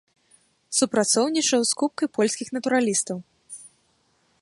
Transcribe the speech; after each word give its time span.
Супрацоўнічаў 0.77 1.61
з 1.73 1.77
купкай 1.81 2.07
польскіх 2.17 2.47
натуралістаў. 2.59 3.17